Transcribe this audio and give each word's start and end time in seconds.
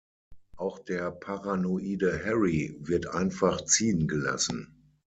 Auch 0.57 0.79
der 0.79 1.11
paranoide 1.11 2.19
Harry 2.25 2.75
wird 2.79 3.05
einfach 3.13 3.63
ziehen 3.65 4.07
gelassen. 4.07 4.73